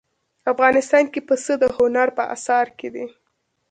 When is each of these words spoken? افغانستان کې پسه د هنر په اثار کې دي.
افغانستان 0.51 1.03
کې 1.13 1.21
پسه 1.27 1.53
د 1.59 1.63
هنر 1.77 2.07
په 2.17 2.23
اثار 2.35 2.67
کې 2.77 2.87
دي. 2.93 3.05